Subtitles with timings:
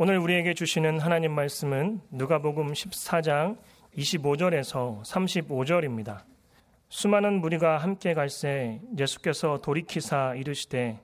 [0.00, 3.58] 오늘 우리에게 주시는 하나님 말씀은 누가복음 14장
[3.96, 6.20] 25절에서 35절입니다.
[6.88, 11.00] 수많은 무리가 함께 갈새 예수께서 돌이키사 이르시되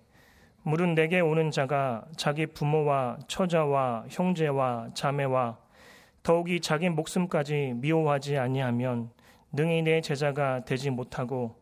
[0.62, 5.58] 물은 내게 오는 자가 자기 부모와 처자와 형제와 자매와
[6.22, 9.10] 더욱이 자기 목숨까지 미워하지 아니하면
[9.50, 11.56] 능히 내 제자가 되지 못하고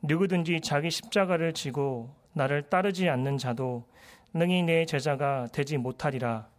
[0.00, 3.84] 누구든지 자기 십자가를 지고 나를 따르지 않는 자도
[4.32, 6.53] 능히 내 제자가 되지 못하리라.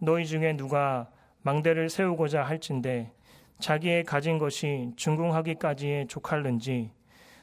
[0.00, 1.10] 너희 중에 누가
[1.42, 3.12] 망대를 세우고자 할진대
[3.58, 6.92] 자기의 가진 것이 중궁하기까지에 족할는지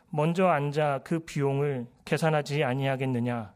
[0.09, 3.53] 먼저 앉아 그 비용을 계산하지 아니하겠느냐?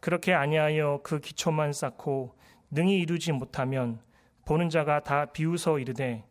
[0.00, 2.34] 그렇게 아니하여 그 기초만 쌓고
[2.70, 4.00] 능히 이루지 못하면
[4.44, 6.24] 보는 자가 다 비웃어 이르되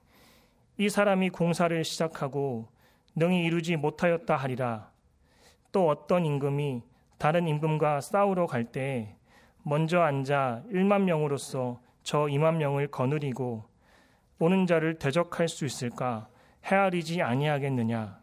[0.78, 2.68] 이 사람이 공사를 시작하고
[3.16, 4.92] 능히 이루지 못하였다 하리라.
[5.72, 6.84] 또 어떤 임금이
[7.18, 9.16] 다른 임금과 싸우러 갈 때에
[9.64, 13.66] 먼저 앉아 1만 명으로서 저 2만 명을 거느리고
[14.38, 16.30] 오는 자를 대적할 수 있을까?
[16.64, 18.20] 헤아리지 아니하겠느냐?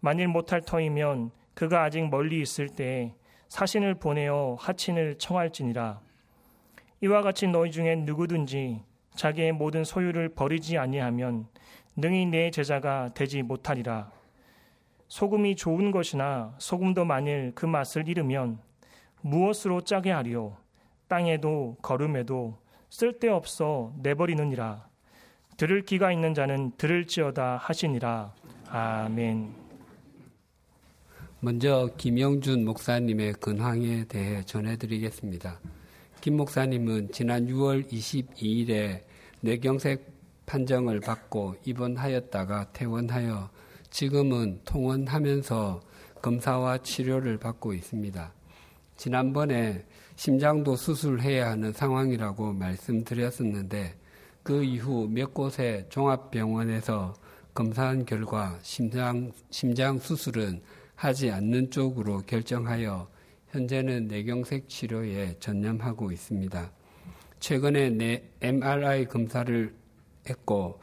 [0.00, 3.14] 만일 못할 터이면 그가 아직 멀리 있을 때에
[3.48, 6.02] 사신을 보내어 하친을 청할지니라.
[7.00, 8.82] 이와 같이 너희 중에 누구든지
[9.14, 11.46] 자기의 모든 소유를 버리지 아니하면
[11.96, 14.12] 능히 내 제자가 되지 못하리라.
[15.08, 18.60] 소금이 좋은 것이나 소금도 만일 그 맛을 잃으면
[19.22, 20.58] 무엇으로 짜게 하리요?
[21.08, 22.58] 땅에도 걸음에도
[22.90, 24.88] 쓸데없어 내버리느니라.
[25.56, 28.34] 들을 기가 있는 자는 들을지어다 하시니라.
[28.68, 29.54] 아멘.
[31.40, 35.58] 먼저 김영준 목사님의 근황에 대해 전해드리겠습니다.
[36.20, 39.02] 김 목사님은 지난 6월 22일에
[39.40, 40.12] 뇌경색
[40.44, 43.48] 판정을 받고 입원하였다가 퇴원하여
[43.90, 45.80] 지금은 통원하면서
[46.20, 48.32] 검사와 치료를 받고 있습니다.
[48.96, 49.86] 지난번에
[50.20, 53.96] 심장도 수술해야 하는 상황이라고 말씀드렸었는데
[54.42, 57.14] 그 이후 몇 곳의 종합병원에서
[57.54, 60.60] 검사한 결과 심장, 심장 수술은
[60.94, 63.08] 하지 않는 쪽으로 결정하여
[63.48, 66.70] 현재는 뇌경색 치료에 전념하고 있습니다.
[67.38, 69.74] 최근에 내 MRI 검사를
[70.28, 70.82] 했고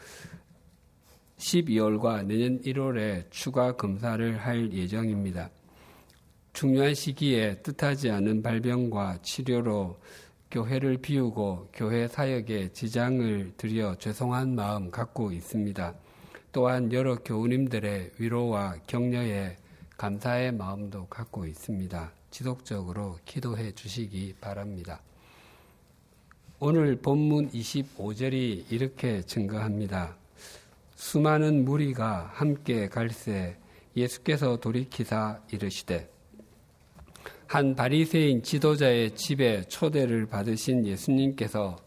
[1.37, 5.51] 12월과 내년 1월에 추가 검사를 할 예정입니다.
[6.57, 9.95] 중요한 시기에 뜻하지 않은 발병과 치료로
[10.49, 15.93] 교회를 비우고 교회 사역에 지장을 드려 죄송한 마음 갖고 있습니다.
[16.51, 19.55] 또한 여러 교우님들의 위로와 격려에
[19.97, 22.11] 감사의 마음도 갖고 있습니다.
[22.31, 24.99] 지속적으로 기도해 주시기 바랍니다.
[26.57, 30.15] 오늘 본문 25절이 이렇게 증거합니다.
[30.95, 33.57] 수많은 무리가 함께 갈새
[33.95, 36.16] 예수께서 돌이키사 이르시되
[37.47, 41.77] 한 바리새인 지도자의 집에 초대를 받으신 예수님께서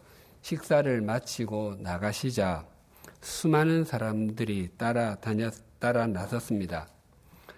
[0.41, 2.65] 식사를 마치고 나가시자
[3.21, 6.87] 수많은 사람들이 따라 다녔, 따라 나섰습니다.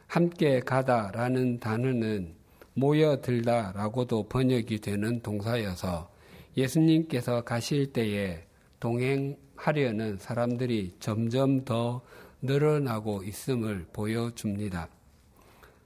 [0.08, 2.36] 함께 가다라는 단어는
[2.74, 6.12] 모여들다라고도 번역이 되는 동사여서
[6.58, 8.44] 예수님께서 가실 때에
[8.82, 12.02] 동행하려는 사람들이 점점 더
[12.42, 14.90] 늘어나고 있음을 보여줍니다.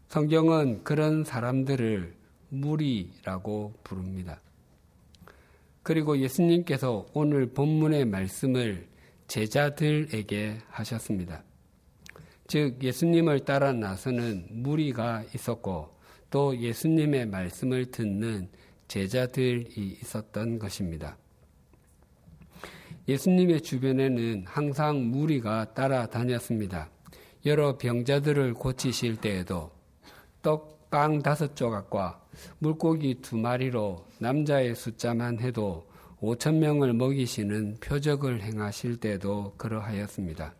[0.07, 2.15] 성경은 그런 사람들을
[2.49, 4.39] 무리라고 부릅니다.
[5.83, 8.87] 그리고 예수님께서 오늘 본문의 말씀을
[9.27, 11.43] 제자들에게 하셨습니다.
[12.47, 15.97] 즉, 예수님을 따라 나서는 무리가 있었고
[16.29, 18.47] 또 예수님의 말씀을 듣는
[18.87, 21.17] 제자들이 있었던 것입니다.
[23.09, 26.89] 예수님의 주변에는 항상 무리가 따라다녔습니다.
[27.45, 29.76] 여러 병자들을 고치실 때에도
[30.41, 32.21] 떡, 빵 다섯 조각과
[32.59, 35.87] 물고기 두 마리로 남자의 숫자만 해도
[36.21, 40.55] 5천 명을 먹이시는 표적을 행하실 때도 그러하였습니다.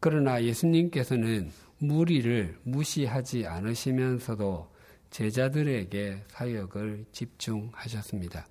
[0.00, 4.68] 그러나 예수님께서는 무리를 무시하지 않으시면서도
[5.10, 8.46] 제자들에게 사역을 집중하셨습니다.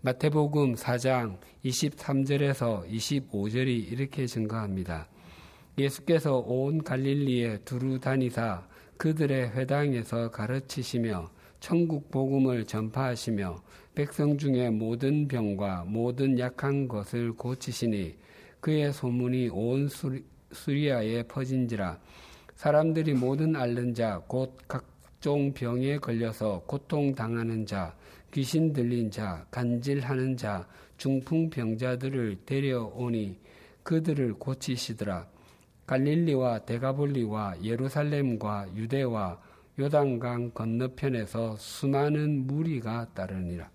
[0.00, 5.08] 마태복음 4장 23절에서 25절이 이렇게 증가합니다.
[5.76, 8.66] 예수께서 온 갈릴리에 두루 다니사
[8.98, 11.30] 그들의 회당에서 가르치시며
[11.60, 13.62] 천국 복음을 전파하시며
[13.94, 18.16] 백성 중에 모든 병과 모든 약한 것을 고치시니
[18.60, 19.88] 그의 소문이 온
[20.52, 21.98] 수리아에 퍼진지라
[22.56, 27.94] 사람들이 모든 앓는 자 곧 각종 병에 걸려서 고통 당하는 자
[28.32, 30.66] 귀신 들린 자 간질하는 자
[30.96, 33.38] 중풍 병자들을 데려오니
[33.84, 35.37] 그들을 고치시더라
[35.88, 39.40] 갈릴리와 데가볼리와 예루살렘과 유대와
[39.78, 43.70] 요단강 건너편에서 수많은 무리가 따르니라.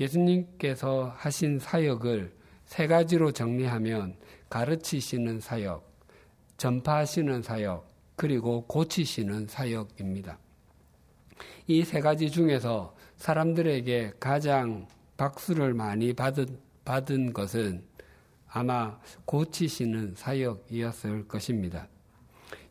[0.00, 2.32] 예수님께서 하신 사역을
[2.64, 4.16] 세 가지로 정리하면
[4.48, 5.86] 가르치시는 사역,
[6.56, 10.38] 전파하시는 사역, 그리고 고치시는 사역입니다.
[11.66, 14.88] 이 세 가지 중에서 사람들에게 가장
[15.18, 17.84] 박수를 많이 받은, 받은 것은
[18.50, 21.88] 아마 고치시는 사역이었을 것입니다.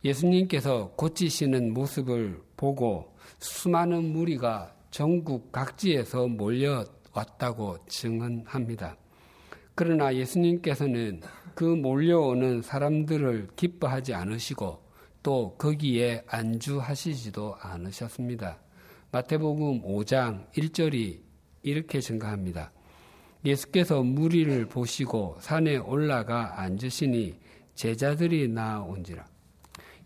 [0.04, 8.98] 예수님께서 고치시는 모습을 보고 수많은 무리가 전국 각지에서 몰려왔다고 증언합니다.
[9.76, 11.22] 그러나 예수님께서는
[11.56, 14.84] 그 몰려오는 사람들을 기뻐하지 않으시고
[15.24, 18.60] 또 거기에 안주하시지도 않으셨습니다.
[19.12, 21.20] 마태복음 5장 1절이
[21.64, 22.72] 이렇게 증가합니다.
[23.45, 27.39] 예수께서 무리를 보시고 산에 올라가 앉으시니
[27.75, 29.25] 제자들이 나온지라.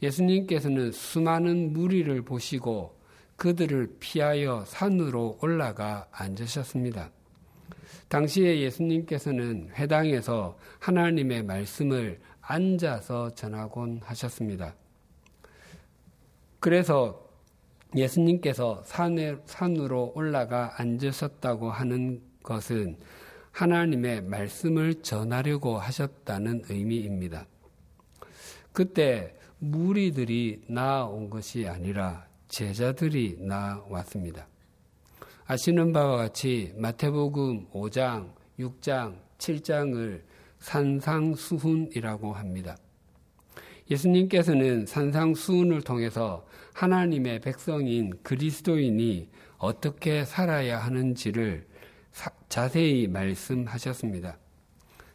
[0.01, 2.99] 예수님께서는 수많은 무리를 보시고
[3.35, 7.09] 그들을 피하여 산으로 올라가 앉으셨습니다.
[8.09, 14.75] 당시에 예수님께서는 회당에서 하나님의 말씀을 앉아서 전하곤 하셨습니다.
[16.59, 17.27] 그래서
[17.95, 22.97] 예수님께서 산에, 산으로 올라가 앉으셨다고 하는 것은
[23.51, 27.45] 하나님의 말씀을 전하려고 하셨다는 의미입니다.
[28.71, 34.47] 그때 무리들이 나온 것이 아니라 제자들이 나왔습니다.
[35.45, 40.21] 아시는 바와 같이 마태복음 5장, 6장, 7장을
[40.59, 42.77] 산상수훈이라고 합니다.
[43.91, 51.67] 예수님께서는 산상수훈을 통해서 하나님의 백성인 그리스도인이 어떻게 살아야 하는지를
[52.53, 54.37] 자세히 말씀하셨습니다.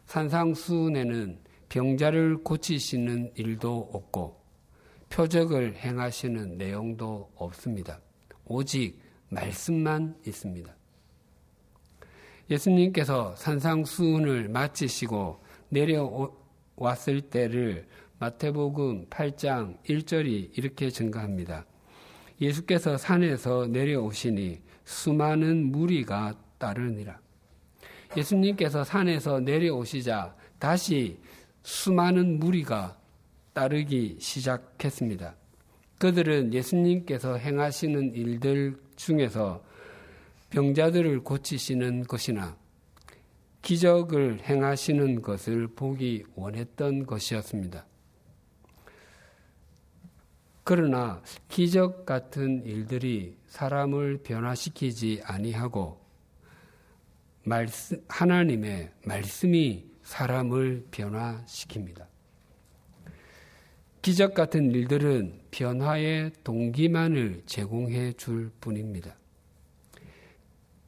[0.07, 1.39] 산상수훈에는
[1.69, 4.41] 병자를 고치시는 일도 없고
[5.09, 8.01] 표적을 행하시는 내용도 없습니다.
[8.43, 8.99] 오직
[9.29, 10.75] 말씀만 있습니다.
[12.49, 17.87] 예수님께서 산상수훈을 마치시고 내려왔을 때를
[18.17, 21.65] 마태복음 8장 1절이 이렇게 증가합니다.
[22.41, 27.28] 예수께서 산에서 내려오시니 수많은 무리가 따르니라.
[28.17, 31.19] 예수님께서 산에서 내려오시자 다시
[31.63, 32.97] 수많은 무리가
[33.53, 35.35] 따르기 시작했습니다.
[35.99, 39.63] 그들은 예수님께서 행하시는 일들 중에서
[40.49, 42.57] 병자들을 고치시는 것이나
[43.61, 47.85] 기적을 행하시는 것을 보기 원했던 것이었습니다.
[50.63, 55.98] 그러나 기적 같은 일들이 사람을 변화시키지 아니하고
[57.43, 62.05] 말씀, 하나님의 말씀이 사람을 변화시킵니다.
[64.01, 69.15] 기적 같은 일들은 변화의 동기만을 제공해 줄 뿐입니다.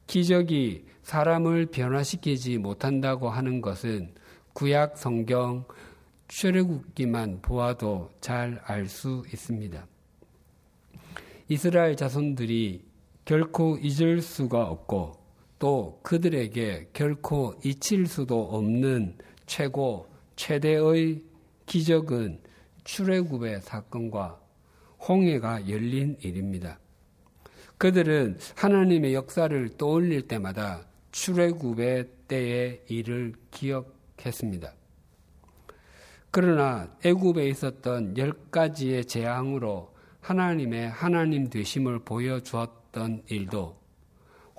[0.06, 4.14] 기적이 사람을 변화시키지 못한다고 하는 것은
[4.52, 5.64] 구약 성경
[6.28, 9.86] 출애굽기만 보아도 잘 알 수 있습니다.
[11.48, 12.84] 이스라엘 자손들이
[13.24, 15.21] 결코 잊을 수가 없고
[15.62, 19.16] 또 그들에게 결코 잊힐 수도 없는
[19.46, 21.22] 최고 최대의
[21.66, 22.40] 기적은
[22.82, 24.40] 출애굽의 사건과
[25.06, 26.80] 홍해가 열린 일입니다.
[27.78, 34.74] 그들은 하나님의 역사를 떠올릴 때마다 출애굽의 때의 일을 기억했습니다.
[36.32, 43.81] 그러나 애굽에 있었던 열 가지의 재앙으로 하나님의 하나님 되심을 보여주었던 일도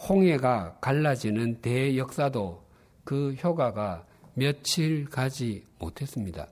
[0.10, 2.64] 홍해가 갈라지는 대역사도
[3.04, 6.48] 그 효과가 며칠 가지 못했습니다.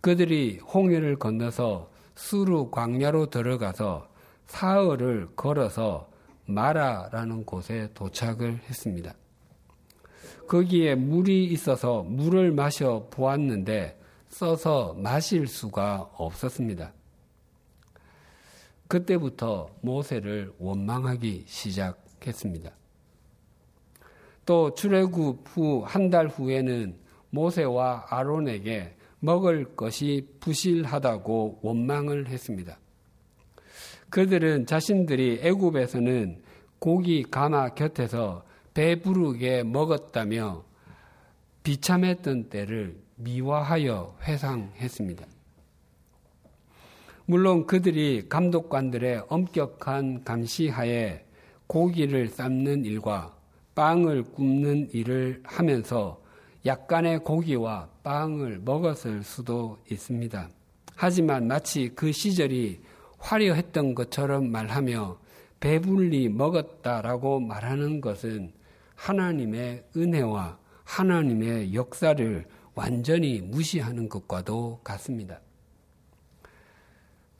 [0.00, 4.08] 그들이 홍해를 건너서 수루 광야로 들어가서
[4.46, 6.10] 사흘을 걸어서
[6.46, 9.14] 마라라는 곳에 도착을 했습니다.
[10.48, 13.98] 거기에 물이 있어서 물을 마셔 보았는데
[14.28, 16.92] 써서 마실 수가 없었습니다.
[18.92, 22.70] 그때부터 모세를 원망하기 시작했습니다.
[24.44, 26.98] 또 출애굽 후 한 달 후에는
[27.30, 32.78] 모세와 아론에게 먹을 것이 부실하다고 원망을 했습니다.
[34.10, 36.42] 그들은 자신들이 애굽에서는
[36.78, 38.44] 고기 가마 곁에서
[38.74, 40.64] 배부르게 먹었다며
[41.62, 45.31] 비참했던 때를 미화하여 회상했습니다.
[47.32, 51.24] 물론 그들이 감독관들의 엄격한 감시하에
[51.66, 53.34] 고기를 삶는 일과
[53.74, 56.20] 빵을 굽는 일을 하면서
[56.66, 60.50] 약간의 고기와 빵을 먹었을 수도 있습니다.
[60.94, 62.82] 하지만 마치 그 시절이
[63.16, 65.18] 화려했던 것처럼 말하며
[65.58, 68.52] 배불리 먹었다라고 말하는 것은
[68.94, 75.40] 하나님의 은혜와 하나님의 역사를 완전히 무시하는 것과도 같습니다.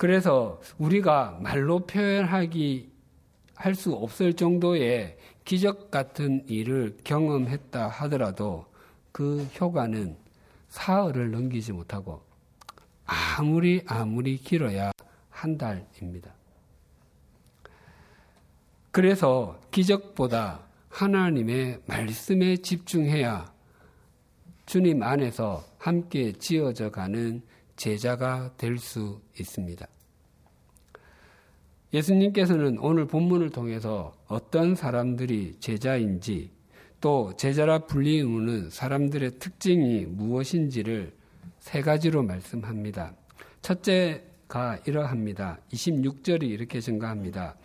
[0.03, 2.91] 그래서 우리가 말로 표현하기
[3.55, 8.67] 할 수 없을 정도의 기적 같은 일을 경험했다 하더라도
[9.13, 10.17] 그 효과는
[10.71, 12.21] 사흘을 넘기지 못하고
[13.07, 14.91] 아무리 아무리 길어야
[15.31, 16.35] 한 달입니다.
[18.91, 23.53] 그래서 기적보다 하나님의 말씀에 집중해야
[24.67, 27.41] 주님 안에서 함께 지어져 가는
[27.77, 29.87] 제자가 될 수 있습니다.
[31.93, 36.51] 예수님께서는 오늘 본문을 통해서 어떤 사람들이 제자인지
[37.01, 41.13] 또 제자라 불리우는 사람들의 특징이 무엇인지를
[41.59, 43.15] 세 가지로 말씀합니다.
[43.61, 45.59] 첫째가 이러합니다.
[45.73, 47.57] 26절이 이렇게 증가합니다.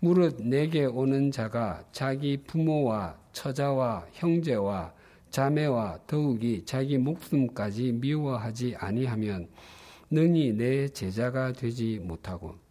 [0.00, 4.92] 무릇 내게 오는 자가 자기 부모와 처자와 형제와
[5.30, 9.48] 자매와 더욱이 자기 목숨까지 미워하지 아니하면
[10.10, 12.65] 능히 내 제자가 되지 못하고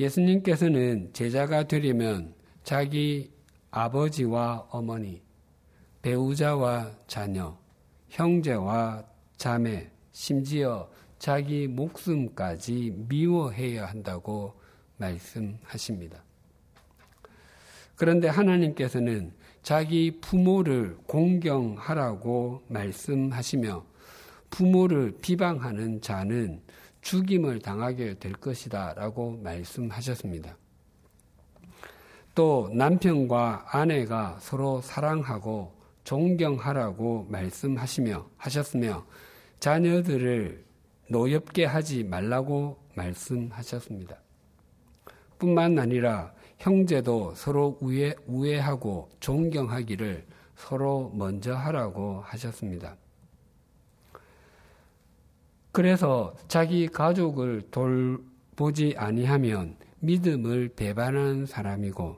[0.00, 2.32] 예수님께서는 제자가 되려면
[2.64, 3.30] 자기
[3.70, 5.20] 아버지와 어머니,
[6.00, 7.58] 배우자와 자녀,
[8.08, 9.04] 형제와
[9.36, 14.54] 자매, 심지어 자기 목숨까지 미워해야 한다고
[14.96, 16.24] 말씀하십니다.
[17.94, 23.84] 그런데 하나님께서는 자기 부모를 공경하라고 말씀하시며
[24.48, 26.62] 부모를 비방하는 자는
[27.00, 30.56] 죽임을 당하게 될 것이다 라고 말씀하셨습니다.
[32.34, 35.72] 또 남편과 아내가 서로 사랑하고
[36.04, 39.04] 존경하라고 말씀하시며 하셨으며
[39.58, 40.64] 자녀들을
[41.08, 44.16] 노엽게 하지 말라고 말씀하셨습니다.
[45.38, 50.26] 뿐만 아니라 형제도 서로 우애, 우애하고 존경하기를
[50.56, 52.96] 서로 먼저 하라고 하셨습니다.
[55.72, 62.16] 그래서 자기 가족을 돌보지 아니하면 믿음을 배반한 사람이고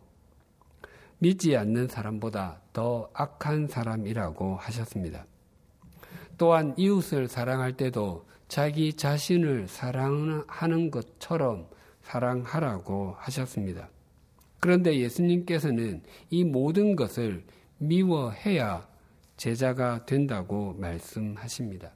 [1.19, 5.27] 믿지 않는 사람보다 더 악한 사람이라고 하셨습니다.
[6.39, 11.69] 또한 이웃을 사랑할 때도 자기 자신을 사랑하는 것처럼
[12.03, 13.89] 사랑하라고 하셨습니다.
[14.59, 17.45] 그런데 예수님께서는 이 모든 것을
[17.79, 18.89] 미워해야
[19.37, 21.93] 제자가 된다고 말씀하십니다.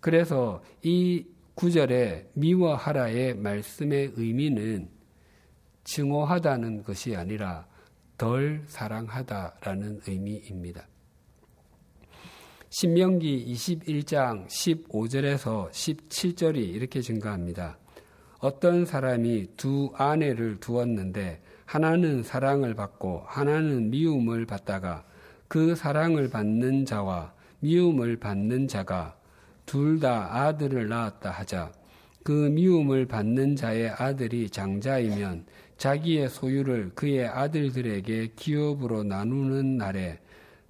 [0.00, 4.88] 그래서 이 구절에 미워하라의 말씀의 의미는
[5.84, 7.66] 증오하다는 것이 아니라
[8.16, 10.86] 덜 사랑하다라는 의미입니다.
[12.70, 17.78] 신명기 21장 15절에서 17절이 이렇게 증가합니다.
[18.38, 25.04] 어떤 사람이 두 아내를 두었는데 하나는 사랑을 받고 하나는 미움을 받다가
[25.48, 29.19] 그 사랑을 받는 자와 미움을 받는 자가
[29.70, 31.70] 둘 다 아들을 낳았다 하자
[32.24, 35.46] 그 미움을 받는 자의 아들이 장자이면
[35.76, 40.18] 자기의 소유를 그의 아들들에게 기업으로 나누는 날에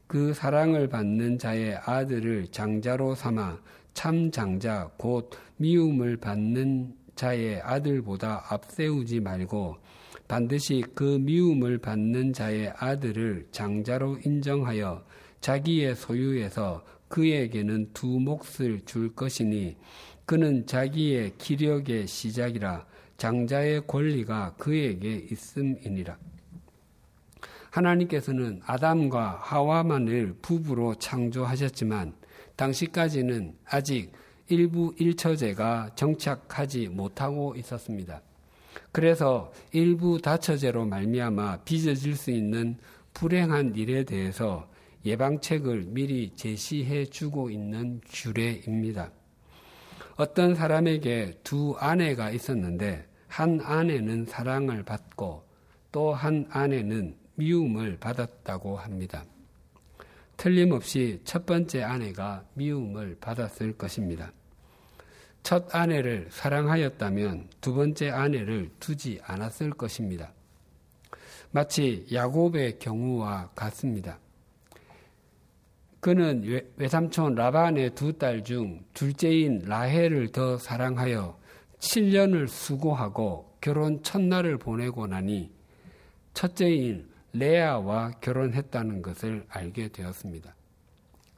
[0.06, 3.60] 그 사랑을 받는 자의 아들을 장자로 삼아
[3.94, 9.78] 참 장자 곧 미움을 받는 자의 아들보다 앞세우지 말고
[10.28, 15.02] 반드시 그 미움을 받는 자의 아들을 장자로 인정하여
[15.40, 19.76] 자기의 소유에서 그에게는 두 몫을 줄 것이니
[20.24, 22.86] 그는 자기의 기력의 시작이라
[23.18, 26.16] 장자의 권리가 그에게 있음이니라.
[27.70, 32.14] 하나님께서는 아담과 하와만을 부부로 창조하셨지만
[32.56, 34.12] 당시까지는 아직
[34.48, 38.22] 일부 일처제가 정착하지 못하고 있었습니다.
[38.92, 42.76] 그래서 일부 다처제로 말미암아 빚어질 수 있는
[43.14, 44.68] 불행한 일에 대해서
[45.04, 49.10] 예방책을 미리 제시해 주고 있는 규례입니다.
[50.16, 55.48] 어떤 사람에게 두 아내가 있었는데 한 아내는 사랑을 받고
[55.92, 59.24] 또 한 아내는 미움을 받았다고 합니다.
[60.36, 64.32] 틀림없이 첫 번째 아내가 미움을 받았을 것입니다.
[65.42, 70.32] 첫 아내를 사랑하였다면 두 번째 아내를 두지 않았을 것입니다.
[71.50, 74.18] 마치 야곱의 경우와 같습니다.
[76.00, 76.42] 그는
[76.76, 81.38] 외삼촌 라반의 두 딸 중 둘째인 라헬을 더 사랑하여
[81.78, 85.50] 7년을 수고하고 결혼 첫날을 보내고 나니
[86.32, 90.54] 첫째인 레아와 결혼했다는 것을 알게 되었습니다.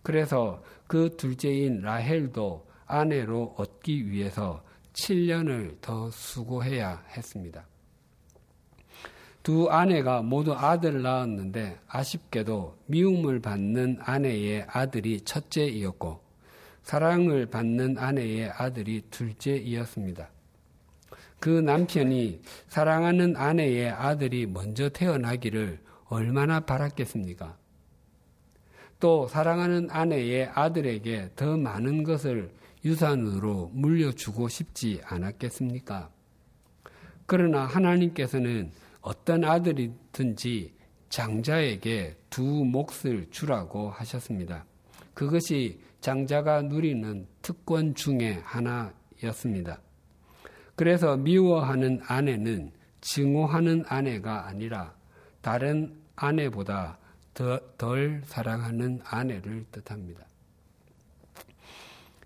[0.03, 7.67] 그래서 그 둘째인 라헬도 아내로 얻기 위해서 7년을 더 수고해야 했습니다.
[9.43, 16.21] 두 아내가 모두 아들을 낳았는데 아쉽게도 미움을 받는 아내의 아들이 첫째이었고
[16.83, 20.29] 사랑을 받는 아내의 아들이 둘째이었습니다.
[21.41, 27.57] 그 남편이 사랑하는 아내의 아들이 먼저 태어나기를 얼마나 바랐겠습니까?
[29.01, 32.53] 또 사랑하는 아내의 아들에게 더 많은 것을
[32.85, 36.11] 유산으로 물려주고 싶지 않았겠습니까?
[37.27, 38.71] 그러나 하나님께서는
[39.03, 40.75] 어떤 아들이든지
[41.11, 44.65] 장자에게 두 몫을 주라고 하셨습니다.
[45.13, 49.81] 그것이 장자가 누리는 특권 중의 하나였습니다.
[50.75, 54.95] 그래서 미워하는 아내는 증오하는 아내가 아니라
[55.43, 56.99] 다른 아내보다
[57.35, 60.27] 더, 덜 사랑하는 아내를 뜻합니다.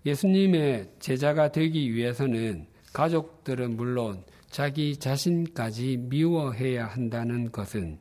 [0.05, 4.23] 예수님의 제자가 되기 위해서는 가족들은 물론
[4.57, 7.99] 자기 자신까지 미워해야 한다는 것은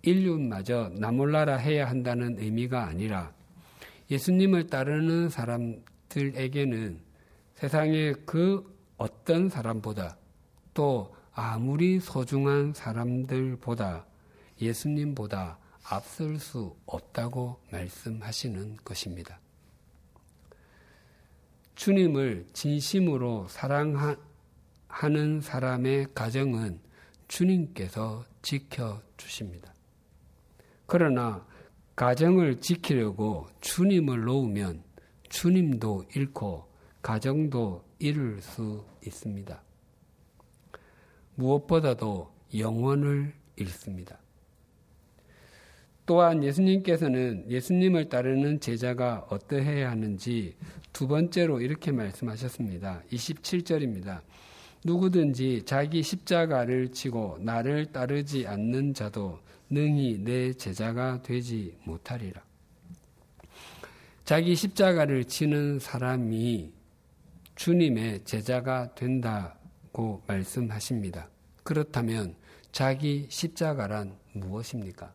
[0.00, 3.34] 인류마저 나몰라라 해야 한다는 의미가 아니라
[4.10, 6.98] 예수님을 따르는 사람들에게는
[7.56, 10.16] 세상의 그 어떤 사람보다
[10.72, 14.06] 또 아무리 소중한 사람들보다
[14.62, 19.38] 예수님보다 앞설 수 없다고 말씀하시는 것입니다.
[21.74, 24.16] 주님을 진심으로 사랑하
[25.10, 26.78] 는 사람의 가정은
[27.26, 29.74] 주님께서 지켜주십니다.
[30.86, 31.46] 그러나
[31.96, 34.82] 가정을 지키려고 주님을 놓으면
[35.28, 36.68] 주님도 잃고
[37.00, 39.62] 가정도 잃을 수 있습니다.
[41.34, 44.18] 무엇보다도 영혼을 잃습니다.
[46.04, 50.56] 또한 예수님께서는 예수님을 따르는 제자가 어떠해야 하는지
[50.92, 53.02] 두 번째로 이렇게 말씀하셨습니다.
[53.10, 54.20] 27절입니다.
[54.84, 59.38] 누구든지 자기 십자가를 지고 나를 따르지 않는 자도
[59.70, 62.42] 능히 내 제자가 되지 못하리라.
[64.24, 66.72] 자기 십자가를 지는 사람이
[67.54, 71.28] 주님의 제자가 된다고 말씀하십니다.
[71.62, 72.34] 그렇다면
[72.72, 75.12] 자기 십자가란 무엇입니까?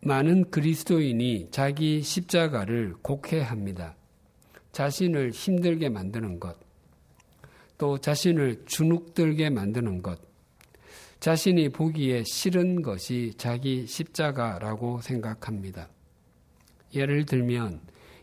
[0.00, 3.97] 많은 그리스도인이 자기 십자가를 곡해합니다.
[4.78, 6.56] 자신을 힘들게 만드는 것,
[7.78, 10.20] 또 자신을 주눅들게 만드는 것,
[11.18, 15.88] 자신이 보기에 싫은 것이 자기 십자가라고 생각합니다.
[16.94, 17.80] 예를 들면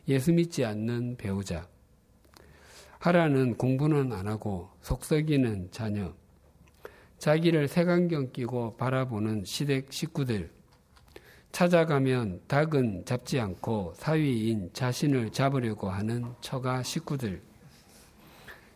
[0.07, 1.67] 예수 믿지 않는 배우자,
[2.99, 6.13] 하라는 공부는 안 하고 속썩이는 자녀,
[7.17, 10.54] 자기를 색안경 끼고 바라보는 시댁 식구들,
[11.55, 17.41] 찾아가면 닭은 잡지 않고 사위인 자신을 잡으려고 하는 처가 식구들,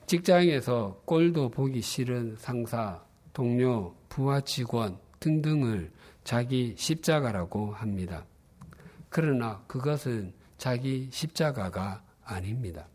[0.05, 5.91] 직장에서 꼴도 보기 싫은 상사, 동료, 부하 직원 등등을
[6.23, 8.25] 자기 십자가라고 합니다.
[9.09, 12.87] 그러나 그것은 자기 십자가가 아닙니다.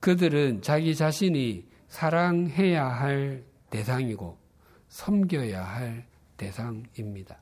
[0.00, 4.36] 그들은 자기 자신이 사랑해야 할 대상이고
[4.88, 6.10] 섬겨야 할
[6.42, 7.40] 대상입니다.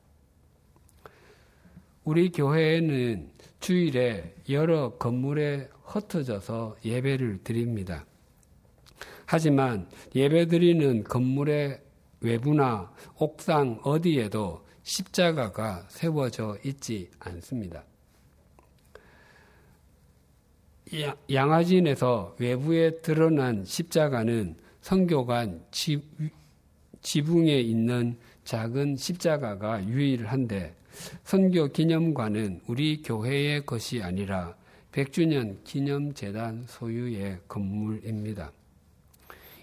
[2.03, 8.05] 우리 교회에는 주일에 여러 건물에 흩어져서 예배를 드립니다.
[9.25, 11.81] 하지만 예배 드리는 건물의
[12.19, 17.83] 외부나 옥상 어디에도 십자가가 세워져 있지 않습니다.
[21.31, 25.65] 양화진에서 외부에 드러난 십자가는 성교관
[27.01, 30.75] 지붕에 있는 작은 십자가가 유일한데
[31.23, 34.55] 선교 기념관은 우리 교회의 것이 아니라
[34.91, 38.51] 100주년 기념재단 소유의 건물입니다.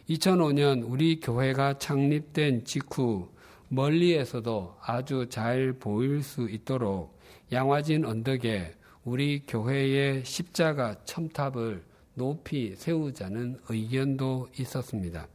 [0.09, 3.29] 2005년 우리 교회가 창립된 직후
[3.69, 7.19] 멀리에서도 아주 잘 보일 수 있도록
[7.53, 15.29] 양화진 언덕에 우리 교회의 십자가 첨탑을 높이 세우자는 의견도 있었습니다.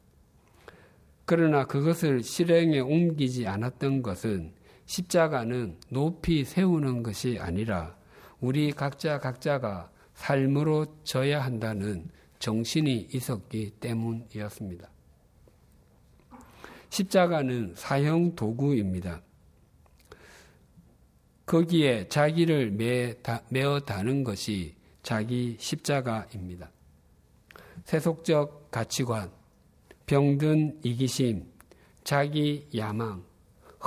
[1.26, 4.54] 그러나 그것을 실행에 옮기지 않았던 것은
[4.86, 7.96] 십자가는 높이 세우는 것이 아니라
[8.40, 12.10] 우리 각자 각자가 삶으로 져야 한다는
[12.40, 14.90] 정신이 있었기 때문이었습니다.
[16.90, 19.22] 십자가는 사형 도구입니다.
[21.46, 26.70] 거기에 자기를 매, 다, 메어 다는 것이 자기 십자가입니다.
[27.86, 29.32] 세속적 가치관,
[30.06, 31.46] 병든 이기심,
[32.04, 33.24] 자기 야망,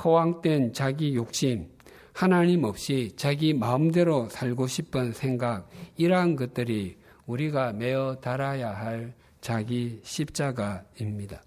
[0.03, 1.69] 허황된 자기 욕심,
[2.13, 11.43] 하나님 없이 자기 마음대로 살고 싶은 생각, 이러한 것들이 우리가 메어 달아야 할 자기 십자가입니다.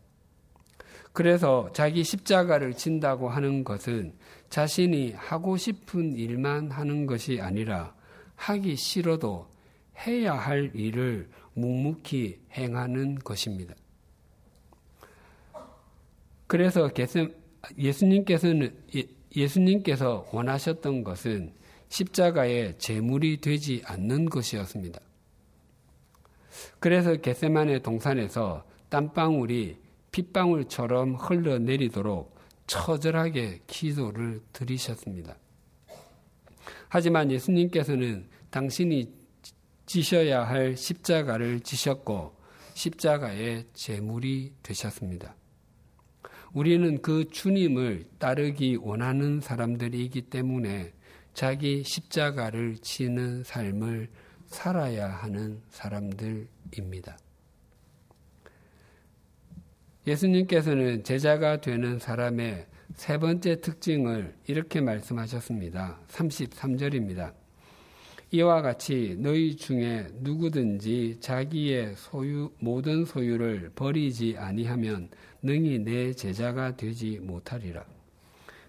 [1.11, 4.13] 그래서 자기 십자가를 진다고 하는 것은
[4.49, 7.93] 자신이 하고 싶은 일만 하는 것이 아니라
[8.35, 9.47] 하기 싫어도
[10.05, 13.75] 해야 할 일을 묵묵히 행하는 것입니다.
[16.49, 16.89] 그래서
[17.77, 18.75] 예수님께서는
[19.35, 21.53] 예수님께서 원하셨던 것은
[21.89, 24.99] 십자가의 제물이 되지 않는 것이었습니다.
[26.79, 29.77] 그래서 겟세만의 동산에서 땀방울이
[30.11, 32.35] 핏방울처럼 흘러내리도록
[32.65, 35.37] 처절하게 기도를 드리셨습니다.
[36.87, 39.13] 하지만 예수님께서는 당신이
[39.85, 42.33] 지셔야 할 십자가를 지셨고
[42.73, 45.35] 십자가의 제물이 되셨습니다.
[46.53, 50.93] 우리는 그 주님을 따르기 원하는 사람들이기 때문에
[51.33, 54.09] 자기 십자가를 지는 삶을
[54.47, 57.17] 살아야 하는 사람들입니다.
[60.07, 65.99] 예수님께서는 제자가 되는 사람의 세 번째 특징을 이렇게 말씀하셨습니다.
[66.09, 67.33] 33절입니다.
[68.31, 75.09] 이와 같이 너희 중에 누구든지 자기의 소유 모든 소유를 버리지 아니하면
[75.41, 77.83] 능히 내 제자가 되지 못하리라.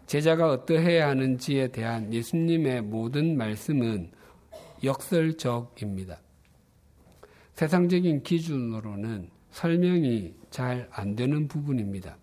[0.07, 4.11] 제자가 어떠해야 하는지에 대한 예수님의 모든 말씀은
[4.83, 6.19] 역설적입니다.
[7.53, 12.17] 세상적인 기준으로는 설명이 잘 안 되는 부분입니다.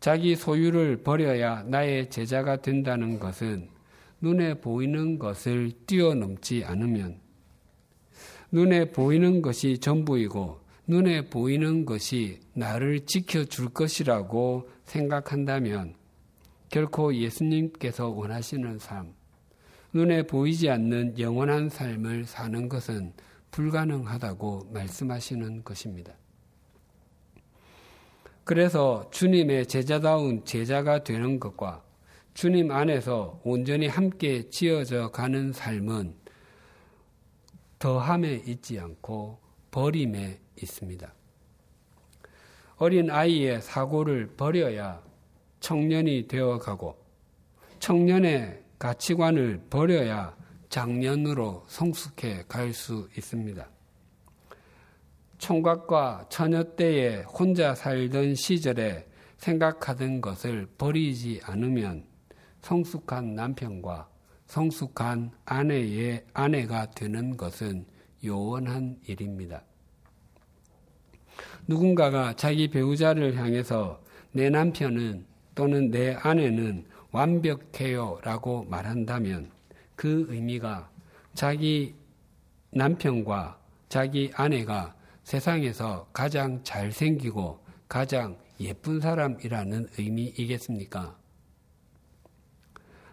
[0.00, 3.73] 자기 소유를 버려야 나의 제자가 된다는 것은
[4.20, 7.20] 눈에 보이는 것을 뛰어넘지 않으면
[8.52, 15.94] 눈에 보이는 것이 전부이고 눈에 보이는 것이 나를 지켜줄 것이라고 생각한다면
[16.68, 19.14] 결코 예수님께서 원하시는 삶,
[19.92, 23.12] 눈에 보이지 않는 영원한 삶을 사는 것은
[23.50, 26.12] 불가능하다고 말씀하시는 것입니다.
[28.42, 31.82] 그래서 주님의 제자다운 제자가 되는 것과
[32.34, 36.14] 주님 안에서 온전히 함께 지어져 가는 삶은
[37.78, 39.38] 더함에 있지 않고
[39.70, 41.14] 버림에 있습니다.
[42.76, 45.00] 어린 아이의 사고를 버려야
[45.60, 46.98] 청년이 되어 가고
[47.78, 50.36] 청년의 가치관을 버려야
[50.68, 53.68] 장년으로 성숙해 갈 수 있습니다.
[55.38, 62.13] 총각과 처녀 때에 혼자 살던 시절에 생각하던 것을 버리지 않으면
[62.64, 64.08] 성숙한 남편과
[64.46, 67.84] 성숙한 아내의 아내가 되는 것은
[68.24, 69.62] 요원한 일입니다.
[71.66, 74.00] 누군가가 자기 배우자를 향해서
[74.32, 79.50] 내 남편은 또는 내 아내는 완벽해요 라고 말한다면
[79.94, 80.90] 그 의미가
[81.34, 81.94] 자기
[82.70, 83.58] 남편과
[83.90, 91.23] 자기 아내가 세상에서 가장 잘생기고 가장 예쁜 사람이라는 의미이겠습니까?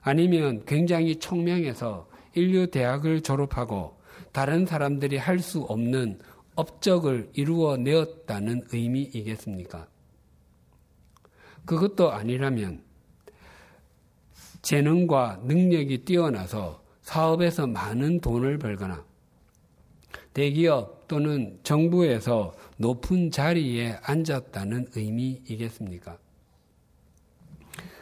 [0.02, 3.98] 아니면 굉장히 총명해서 인류 대학을 졸업하고
[4.32, 6.20] 다른 사람들이 할 수 없는
[6.56, 9.88] 업적을 이루어 내었다는 의미이겠습니까?
[11.66, 12.84] 그것도 아니라면
[14.62, 19.04] 재능과 능력이 뛰어나서 사업에서 많은 돈을 벌거나
[20.34, 26.18] 대기업 또는 정부에서 높은 자리에 앉았다는 의미이겠습니까?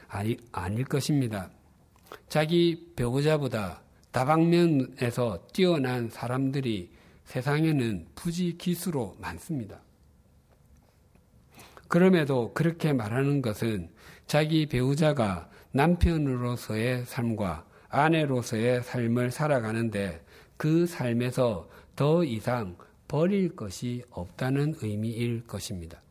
[0.08, 1.50] 아니, 아닐 것입니다.
[2.28, 6.91] 자기 배우자보다 다방면에서 뛰어난 사람들이
[7.26, 9.82] 세상에는 부지 기수로 많습니다.
[11.88, 13.89] 그럼에도 그렇게 말하는 것은
[14.28, 20.24] 자기 배우자가 남편으로서의 삶과 아내로서의 삶을 살아가는데
[20.58, 26.02] 그 삶에서 더 이상 버릴 것이 없다는 의미일 것입니다.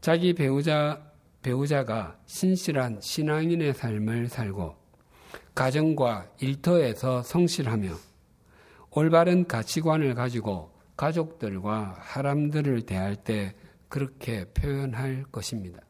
[0.00, 1.13] 자기 배우자,
[1.44, 4.76] 배우자가 신실한 신앙인의 삶을 살고
[5.54, 7.90] 가정과 일터에서 성실하며
[8.90, 13.54] 올바른 가치관을 가지고 가족들과 사람들을 대할 때
[13.88, 15.80] 그렇게 표현할 것입니다.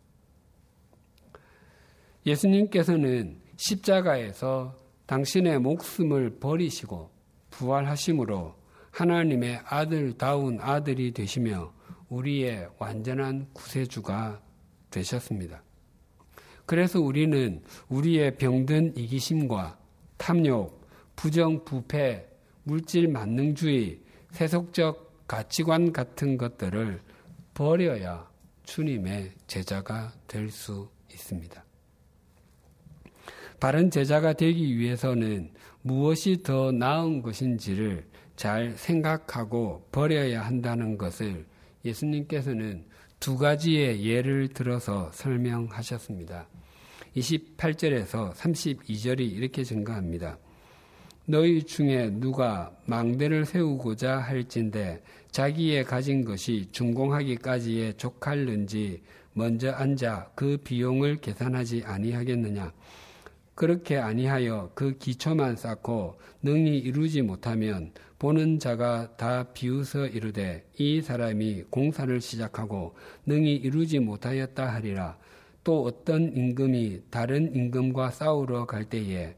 [2.26, 4.74] 예수님께서는 십자가에서
[5.06, 7.10] 당신의 목숨을 버리시고
[7.50, 8.56] 부활하심으로
[8.90, 11.72] 하나님의 아들다운 아들이 되시며
[12.08, 14.43] 우리의 완전한 구세주가
[14.94, 15.62] 되셨습니다.
[16.66, 19.78] 그래서 우리는 우리의 병든 이기심과
[20.16, 22.26] 탐욕, 부정, 부패,
[22.62, 27.00] 물질 만능주의, 세속적 가치관 같은 것들을
[27.52, 28.28] 버려야
[28.64, 31.64] 주님의 제자가 될 수 있습니다.
[33.61, 35.52] 바른 제자가 되기 위해서는
[35.83, 41.46] 무엇이 더 나은 것인지를 잘 생각하고 버려야 한다는 것을
[41.85, 42.85] 예수님께서는
[43.20, 46.46] 두 가지의 예를 들어서 설명하셨습니다.
[47.16, 50.38] 28절에서 32절이 이렇게 증가합니다.
[51.27, 61.16] 너희 중에 누가 망대를 세우고자 할진대 자기의 가진 것이 준공하기까지에 족할는지 먼저 앉아 그 비용을
[61.16, 62.72] 계산하지 아니하겠느냐
[63.54, 71.64] 그렇게 아니하여 그 기초만 쌓고 능히 이루지 못하면 보는 자가 다 비웃어 이르되 이 사람이
[71.70, 72.94] 공사를 시작하고
[73.26, 75.16] 능히 이루지 못하였다 하리라.
[75.62, 79.34] 또 어떤 임금이 다른 임금과 싸우러 갈 때에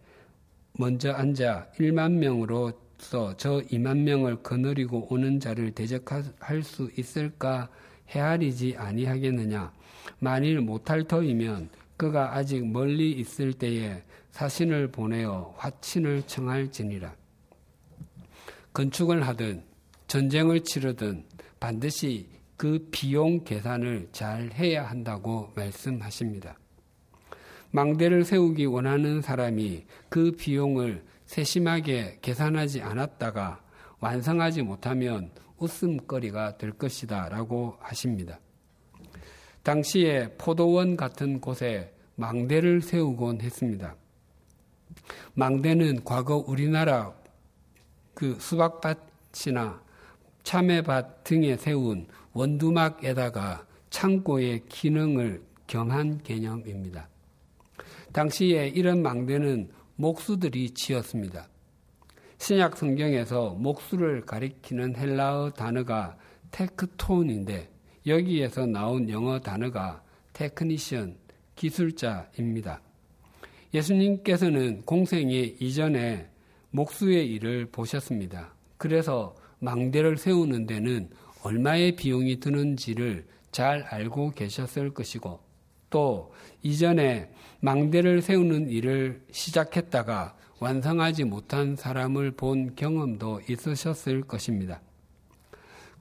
[0.79, 7.68] 먼저 앉아 1만 명으로서 저 2만 명을 거느리고 오는 자를 대적할 수 있을까
[8.09, 9.72] 헤아리지 아니하겠느냐?
[10.18, 14.02] 만일 못할 터이면 그가 아직 멀리 있을 때에
[14.37, 17.16] 사신을 보내어 화친을 청할지니라.
[18.75, 19.64] 건축을 하든
[20.09, 21.25] 전쟁을 치르든
[21.59, 26.59] 반드시 그 비용 계산을 잘 해야 한다고 말씀하십니다.
[27.70, 33.62] 망대를 세우기 원하는 사람이 그 비용을 세심하게 계산하지 않았다가
[34.01, 38.38] 완성하지 못하면 웃음거리가 될 것이다 라고 하십니다.
[39.62, 43.96] 당시에 포도원 같은 곳에 망대를 세우곤 했습니다.
[45.35, 47.15] 망대는 과거 우리나라
[48.15, 49.81] 그 수박밭이나
[50.43, 57.09] 참외밭 등에 세운 원두막에다가 창고의 기능을 겸한 개념입니다.
[58.13, 61.49] 당시에 이런 망대는 목수들이 지었습니다.
[62.39, 66.17] 신약 성경에서 목수를 가리키는 헬라어 단어가
[66.51, 67.71] τέκτων인데
[68.07, 71.16] 여기에서 나온 영어 단어가 technician,
[71.57, 72.81] 기술자입니다.
[73.74, 76.29] 예수님께서는 공생애 이전에
[76.70, 78.55] 목수의 일을 보셨습니다.
[78.76, 81.11] 그래서 망대를 세우는 데는
[81.42, 85.40] 얼마의 비용이 드는지를 잘 알고 계셨을 것이고
[85.90, 94.81] 또 이전에 망대를 세우는 일을 시작했다가 완성하지 못한 사람을 본 경험도 있으셨을 것입니다.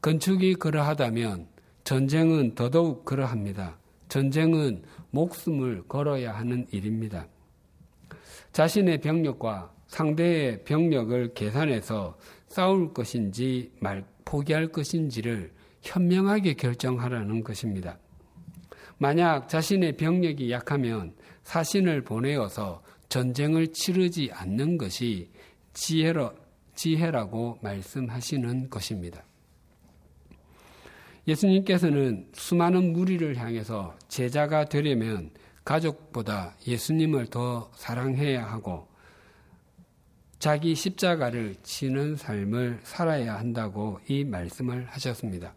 [0.02, 1.48] 건축이 그러하다면
[1.84, 3.78] 전쟁은 더더욱 그러합니다.
[4.10, 7.28] 전쟁은 목숨을 걸어야 하는 일입니다.
[8.56, 18.00] 자신의 병력과 상대의 병력을 계산해서 싸울 것인지 말, 포기할 것인지를 현명하게 결정하라는 것입니다.
[18.98, 21.14] 만약 자신의 병력이 약하면
[21.44, 25.30] 사신을 보내어서 전쟁을 치르지 않는 것이
[25.74, 26.32] 지혜로,
[26.76, 29.22] 지혜라고 말씀하시는 것입니다.
[31.28, 35.32] 예수님께서는 수많은 무리를 향해서 제자가 되려면
[35.66, 38.88] 가족보다 예수님을 더 사랑해야 하고
[40.40, 45.56] 자기 십자가를 지는 삶을 살아야 한다고 이 말씀을 하셨습니다.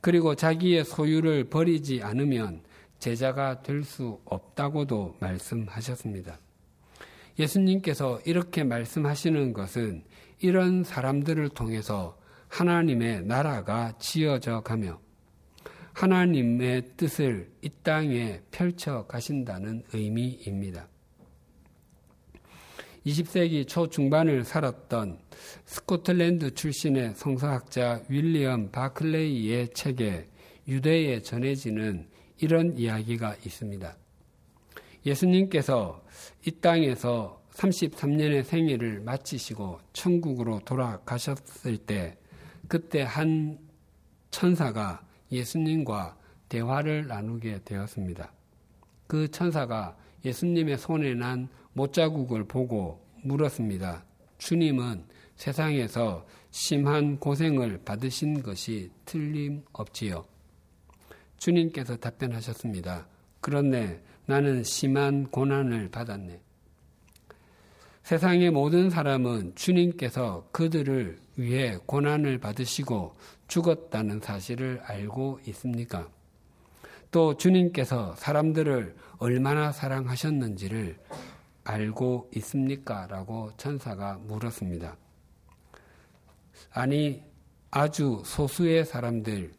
[0.00, 2.62] 그리고 자기의 소유를 버리지 않으면
[2.98, 6.38] 제자가 될 수 없다고도 말씀하셨습니다.
[7.38, 10.04] 예수님께서 이렇게 말씀하시는 것은
[10.40, 14.98] 이런 사람들을 통해서 하나님의 나라가 지어져 가며
[15.92, 20.88] 하나님의 뜻을 이 땅에 펼쳐 가신다는 의미입니다.
[23.06, 25.18] 20세기 초중반을 살았던
[25.64, 30.26] 스코틀랜드 출신의 성서학자 윌리엄 바클레이의 책에
[30.68, 33.96] 유대에 전해지는 이런 이야기가 있습니다.
[35.06, 36.04] 예수님께서
[36.46, 42.16] 이 땅에서 33년의 생애를 마치시고 천국으로 돌아가셨을 때
[42.68, 43.58] 그때 한
[44.30, 46.16] 천사가 예수님과
[46.48, 48.32] 대화를 나누게 되었습니다.
[49.06, 54.04] 그 천사가 예수님의 손에 난 못자국을 보고 물었습니다.
[54.38, 55.04] 주님은
[55.36, 60.24] 세상에서 심한 고생을 받으신 것이 틀림없지요.
[61.38, 63.06] 주님께서 답변하셨습니다.
[63.40, 66.40] 그런데 나는 심한 고난을 받았네.
[68.02, 73.14] 세상의 모든 사람은 주님께서 그들을 위해 고난을 받으시고
[73.50, 76.08] 죽었다는 사실을 알고 있습니까?
[77.10, 80.96] 또 주님께서 사람들을 얼마나 사랑하셨는지를
[81.64, 83.08] 알고 있습니까?
[83.08, 84.96] 라고 천사가 물었습니다.
[86.72, 87.24] 아니,
[87.72, 89.52] 아주 소수의 사람들,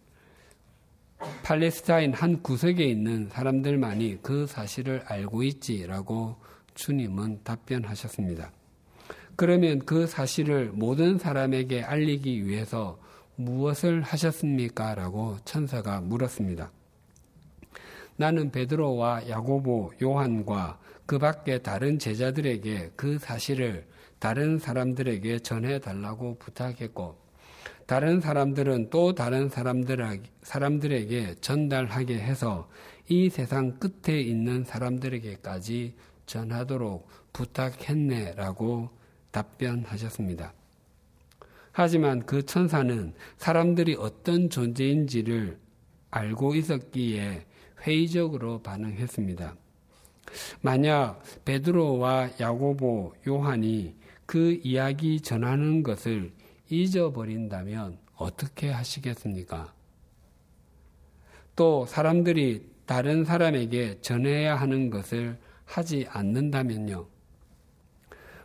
[1.43, 6.37] 팔레스타인 한 구석에 있는 사람들만이 그 사실을 알고 있지라고
[6.75, 8.51] 주님은 답변하셨습니다.
[9.35, 12.97] 그러면 그 사실을 모든 사람에게 알리기 위해서
[13.35, 14.95] 무엇을 하셨습니까?
[14.95, 16.71] 라고 천사가 물었습니다.
[18.17, 23.87] 나는 베드로와 야고보, 요한과 그 밖에 다른 제자들에게 그 사실을
[24.19, 27.17] 다른 사람들에게 전해 달라고 부탁했고
[27.87, 32.69] 다른 사람들은 또 다른 사람들에게 전달하게 해서
[33.09, 38.89] 이 세상 끝에 있는 사람들에게까지 전하도록 부탁했네라고
[39.31, 40.53] 답변하셨습니다.
[41.71, 45.57] 하지만 그 천사는 사람들이 어떤 존재인지를
[46.09, 47.45] 알고 있었기에
[47.81, 49.55] 회의적으로 반응했습니다.
[50.61, 56.31] 만약 베드로와 야고보, 요한이 그 이야기 전하는 것을
[56.69, 59.73] 잊어버린다면 어떻게 하시겠습니까?
[61.55, 67.07] 또 사람들이 다른 사람에게 전해야 하는 것을 하지 않는다면요.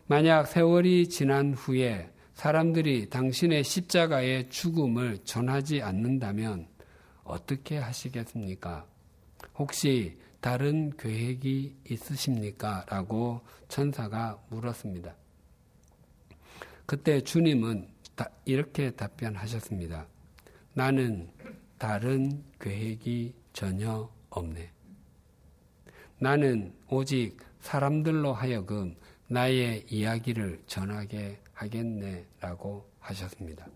[0.07, 6.69] 만약 세월이 지난 후에 사람들이 당신의 십자가의 죽음을 전하지 않는다면
[7.25, 8.87] 어떻게 하시겠습니까?
[9.55, 12.85] 혹시 다른 계획이 있으십니까?
[12.91, 15.15] 라고 천사가 물었습니다.
[16.85, 17.89] 그때 주님은
[18.45, 20.07] 이렇게 답변하셨습니다.
[20.75, 21.31] 나는
[21.79, 24.71] 다른 계획이 전혀 없네.
[26.19, 28.95] 나는 오직 사람들로 하여금
[29.27, 32.27] 나의 이야기를 전하게 하겠네.
[32.41, 33.67] 라고 하셨습니다.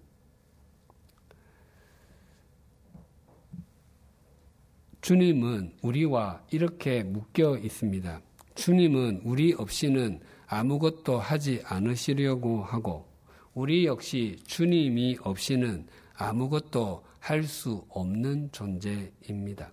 [5.01, 8.21] 주님은 우리와 이렇게 묶여 있습니다.
[8.55, 13.07] 주님은 우리 없이는 아무것도 하지 않으시려고 하고
[13.55, 19.73] 우리 역시 주님이 없이는 아무것도 할 수 없는 존재입니다.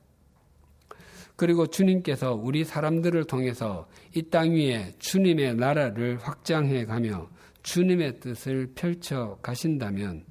[1.36, 7.30] 그리고 주님께서 우리 사람들을 통해서 이 땅 위에 주님의 나라를 확장해 가며
[7.68, 10.24] 주님의 뜻을 펼쳐 가신다면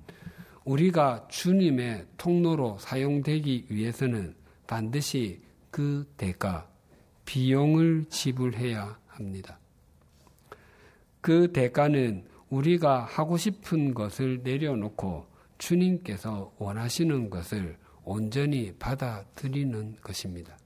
[0.65, 4.35] 우리가 주님의 통로로 사용되기 위해서는
[4.67, 6.67] 반드시 그 대가,
[7.27, 9.59] 비용을 지불해야 합니다.
[11.21, 15.27] 그 대가는 우리가 하고 싶은 것을 내려놓고
[15.59, 20.57] 주님께서 원하시는 것을 온전히 받아들이는 것입니다.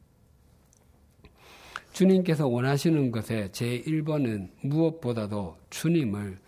[1.93, 6.39] 주님께서 원하시는 것의 제1번은 무엇보다도 주님을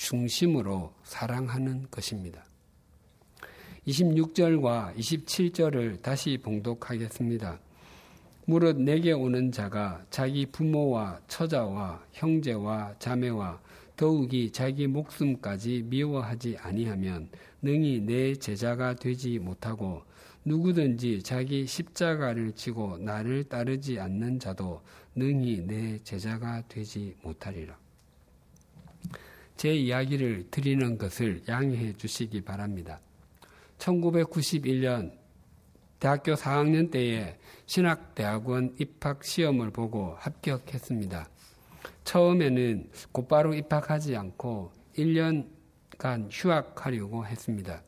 [0.00, 2.42] 중심으로 사랑하는 것입니다.
[3.86, 7.60] 26절과 27절을 다시 봉독하겠습니다.
[8.46, 13.60] 무릇 내게 오는 자가 자기 부모와 처자와 형제와 자매와
[13.94, 17.28] 더욱이 자기 목숨까지 미워하지 아니하면
[17.60, 20.02] 능히 내 제자가 되지 못하고
[20.46, 24.80] 누구든지 자기 십자가를 지고 나를 따르지 않는 자도
[25.14, 27.78] 능히 내 제자가 되지 못하리라.
[29.60, 32.98] 제 이야기를 드리는 것을 양해해 주시기 바랍니다.
[33.76, 35.12] 1991년
[35.98, 41.28] 대학교 4학년 때에 신학대학원 입학 시험을 보고 합격했습니다.
[42.04, 47.82] 처음에는 곧바로 입학하지 않고 1년간 휴학하려고 했습니다.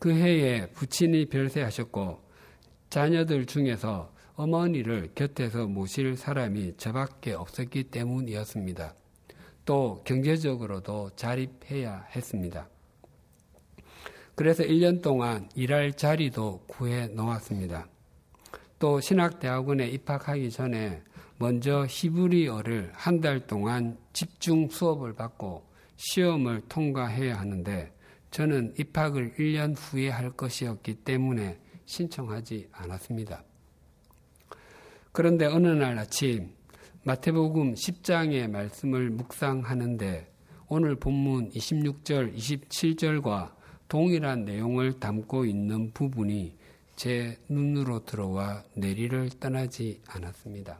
[0.00, 2.20] 그 해에 부친이 별세하셨고
[2.88, 8.96] 자녀들 중에서 어머니를 곁에서 모실 사람이 저밖에 없었기 때문이었습니다.
[9.70, 12.68] 또 경제적으로도 자립해야 했습니다.
[14.34, 17.86] 그래서 1년 동안 일할 자리도 구해 놓았습니다.
[18.80, 21.04] 또 신학대학원에 입학하기 전에
[21.38, 27.94] 먼저 히브리어를 한 달 동안 집중 수업을 받고 시험을 통과해야 하는데
[28.32, 33.44] 저는 입학을 1년 후에 할 것이었기 때문에 신청하지 않았습니다.
[35.12, 36.58] 그런데 어느 날 아침
[37.02, 40.30] 마태복음 10장의 말씀을 묵상하는데
[40.68, 43.54] 오늘 본문 26절, 27절과
[43.88, 46.54] 동일한 내용을 담고 있는 부분이
[46.96, 50.78] 제 눈으로 들어와 내리를 떠나지 않았습니다.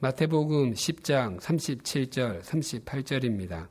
[0.00, 3.68] 마태복음 10장 37절, 38절입니다.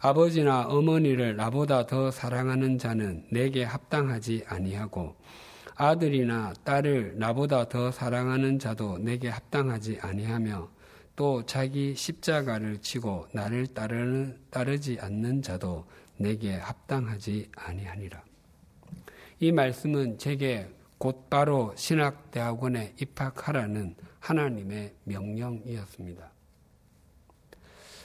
[0.00, 5.14] 아버지나 어머니를 나보다 더 사랑하는 자는 내게 합당하지 아니하고
[5.80, 10.68] 아들이나 딸을 나보다 더 사랑하는 자도 내게 합당하지 아니하며
[11.14, 18.24] 또 자기 십자가를 치고 나를 따르는, 따르지 않는 자도 내게 합당하지 아니하니라.
[19.38, 20.68] 이 말씀은 제게
[20.98, 26.32] 곧바로 신학대학원에 입학하라는 하나님의 명령이었습니다.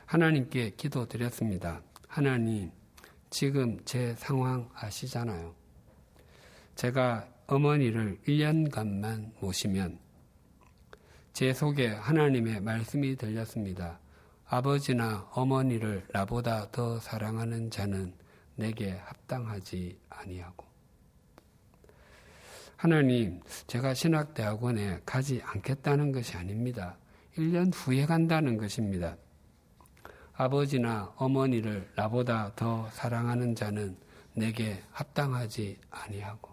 [0.06, 1.82] 하나님께 기도드렸습니다.
[2.08, 2.72] 하나님,
[3.32, 5.56] 지금 제 상황 아시잖아요.
[6.76, 10.00] 제가 어머니를 1년간만 모시면
[11.34, 14.00] 제 속에 하나님의 말씀이 들렸습니다.
[14.46, 18.14] 아버지나 어머니를 나보다 더 사랑하는 자는
[18.56, 20.66] 내게 합당하지 아니하고.
[22.76, 26.98] 하나님, 제가 신학대학원에 가지 않겠다는 것이 아닙니다.
[27.38, 29.18] 1년 후에 간다는 것입니다.
[30.34, 33.98] 아버지나 어머니를 나보다 더 사랑하는 자는
[34.34, 36.53] 내게 합당하지 아니하고.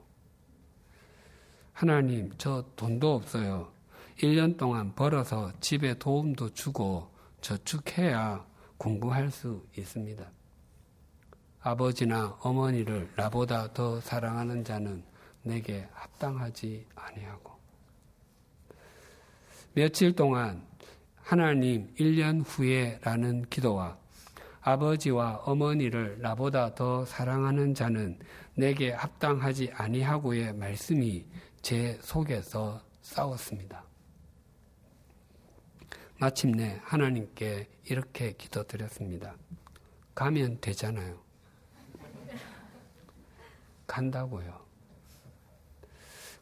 [1.80, 3.72] 하나님, 저 돈도 없어요.
[4.18, 7.08] 1년 동안 벌어서 집에 도움도 주고
[7.40, 8.44] 저축해야
[8.76, 10.30] 공부할 수 있습니다.
[11.62, 15.02] 아버지나 어머니를 나보다 더 사랑하는 자는
[15.42, 17.54] 내게 합당하지 아니하고.
[19.72, 20.62] 며칠 동안
[21.16, 23.96] 하나님 1년 후에라는 기도와
[24.60, 28.18] 아버지와 어머니를 나보다 더 사랑하는 자는
[28.54, 31.24] 내게 합당하지 아니하고의 말씀이
[31.62, 33.84] 제 속에서 싸웠습니다.
[36.18, 39.34] 마침내 하나님께 이렇게 기도드렸습니다.
[40.14, 41.18] 가면 되잖아요.
[43.86, 44.60] 간다고요.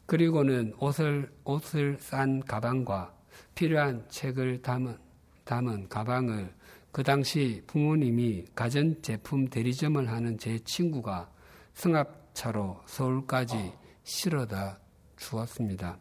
[0.05, 3.13] 그리고는 옷을, 옷을 싼 가방과
[3.55, 4.97] 필요한 책을 담은,
[5.45, 6.53] 담은 가방을
[6.91, 11.31] 그 당시 부모님이 가전제품 대리점을 하는 제 친구가
[11.75, 13.71] 승합차로 서울까지
[14.03, 14.79] 실어다
[15.19, 15.99] 주었습니다.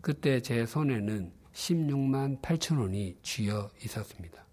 [0.00, 4.44] 그때 제 손에는 16만 8천 원이 쥐어 있었습니다.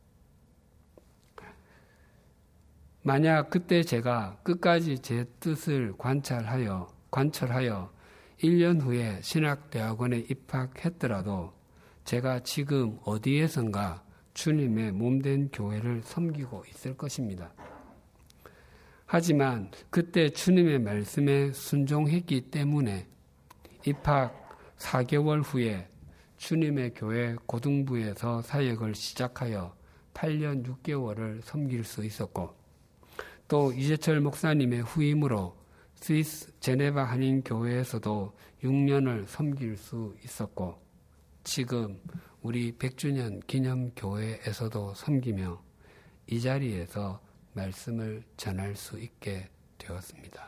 [3.04, 7.94] 만약 그때 제가 끝까지 제 뜻을 관찰하여 관철하여
[8.44, 11.54] 1년 후에 신학대학원에 입학했더라도
[12.04, 14.04] 제가 지금 어디에선가
[14.34, 17.54] 주님의 몸된 교회를 섬기고 있을 것입니다.
[19.06, 23.08] 하지만 그때 주님의 말씀에 순종했기 때문에
[23.88, 25.88] 입학 4개월 후에
[26.36, 29.74] 주님의 교회 고등부에서 사역을 시작하여
[30.14, 32.54] 8년 6개월을 섬길 수 있었고
[33.48, 35.56] 또 이재철 목사님의 후임으로
[35.96, 40.82] 스위스 제네바 한인 교회에서도 6년을 섬길 수 있었고
[41.46, 41.98] 지금
[42.42, 45.64] 우리 100주년 기념 교회에서도 섬기며
[46.28, 47.22] 이 자리에서
[47.54, 50.47] 말씀을 전할 수 있게 되었습니다.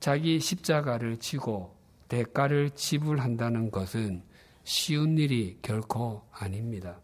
[0.00, 1.76] 자기 십자가를 지고
[2.08, 4.22] 대가를 지불한다는 것은
[4.64, 7.00] 쉬운 일이 결코 아닙니다.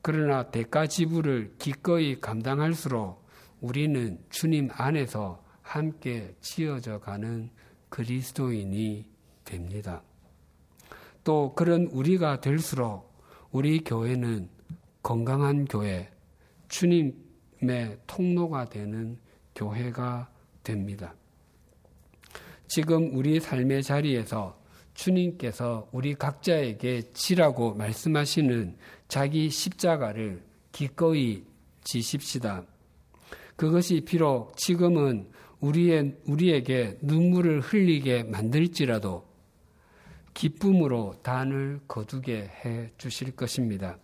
[0.00, 3.24] 그러나 대가 지불을 기꺼이 감당할수록
[3.60, 7.50] 우리는 주님 안에서 함께 지어져 가는
[7.88, 9.06] 그리스도인이
[9.44, 10.02] 됩니다.
[11.22, 13.12] 또 그런 우리가 될수록
[13.52, 14.48] 우리 교회는
[15.02, 16.10] 건강한 교회,
[16.68, 19.18] 주님의 통로가 되는
[19.54, 20.30] 교회가
[20.64, 21.14] 됩니다.
[22.74, 24.58] 지금 우리 삶의 자리에서
[24.94, 30.42] 주님께서 우리 각자에게 지라고 말씀하시는 자기 십자가를
[30.72, 31.44] 기꺼이
[31.84, 32.64] 지십시다.
[33.56, 35.28] 그것이 비록 지금은
[35.60, 39.26] 우리의, 우리에게 눈물을 흘리게 만들지라도
[40.32, 43.98] 기쁨으로 단을 거두게 해 주실 것입니다.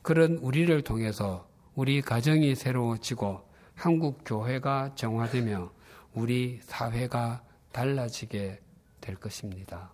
[0.00, 3.42] 그런 우리를 통해서 우리 가정이 새로워지고
[3.74, 5.70] 한국 교회가 정화되며
[6.14, 7.42] 우리 사회가
[7.76, 8.58] 달라지게
[9.02, 9.90] 될 것입니다.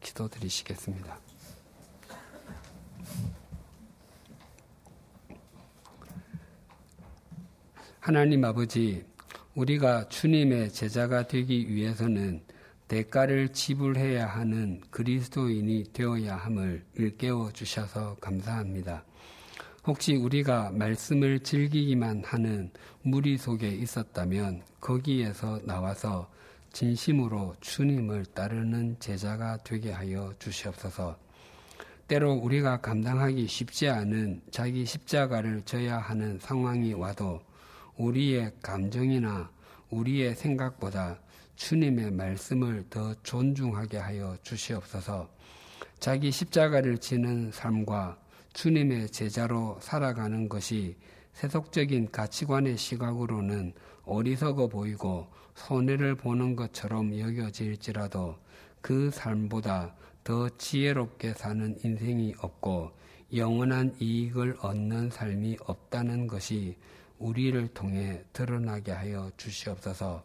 [0.00, 1.18] 기도 드리시겠습니다.
[8.00, 9.06] 하나님 아버지,
[9.54, 12.42] 우리가 주님의 제자가 되기 위해서는
[12.86, 19.06] 대가를 지불해야 하는 그리스도인이 되어야 함을 일깨워 주셔서 감사합니다.
[19.86, 22.70] 혹시 우리가 말씀을 즐기기만 하는
[23.00, 26.30] 무리 속에 있었다면 거기에서 나와서
[26.72, 31.18] 진심으로 주님을 따르는 제자가 되게 하여 주시옵소서.
[32.08, 37.40] 때로 우리가 감당하기 쉽지 않은 자기 십자가를 져야 하는 상황이 와도
[37.96, 39.50] 우리의 감정이나
[39.90, 41.20] 우리의 생각보다
[41.56, 45.30] 주님의 말씀을 더 존중하게 하여 주시옵소서.
[46.00, 48.18] 자기 십자가를 지는 삶과
[48.54, 50.96] 주님의 제자로 살아가는 것이
[51.34, 53.72] 세속적인 가치관의 시각으로는
[54.04, 58.36] 어리석어 보이고 손해를 보는 것처럼 여겨질지라도
[58.80, 59.94] 그 삶보다
[60.24, 62.92] 더 지혜롭게 사는 인생이 없고
[63.34, 66.76] 영원한 이익을 얻는 삶이 없다는 것이
[67.18, 70.24] 우리를 통해 드러나게 하여 주시옵소서.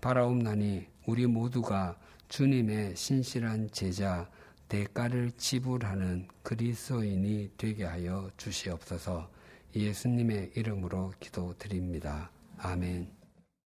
[0.00, 1.96] 바라옵나니 우리 모두가
[2.28, 4.28] 주님의 신실한 제자
[4.68, 9.28] 대가를 지불하는 그리스도인이 되게 하여 주시옵소서.
[9.74, 12.30] 예수님의 이름으로 기도드립니다.
[12.58, 13.19] 아멘.